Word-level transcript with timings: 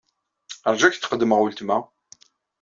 Ṛju 0.73 0.85
ad 0.85 0.91
ak-d-qeddmeɣ 0.93 1.39
weltma. 1.41 1.77